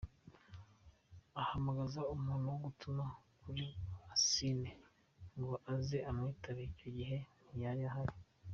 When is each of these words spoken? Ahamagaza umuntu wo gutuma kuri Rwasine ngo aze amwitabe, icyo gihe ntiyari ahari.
Ahamagaza 1.41 2.01
umuntu 2.13 2.45
wo 2.51 2.57
gutuma 2.65 3.03
kuri 3.41 3.63
Rwasine 3.95 4.71
ngo 5.37 5.53
aze 5.73 5.97
amwitabe, 6.09 6.61
icyo 6.69 6.89
gihe 6.97 7.17
ntiyari 7.53 7.83
ahari. 7.91 8.15